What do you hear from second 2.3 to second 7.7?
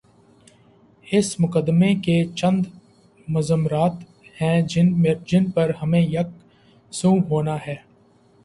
چند مضمرات ہیں جن پر ہمیں یک سو ہونا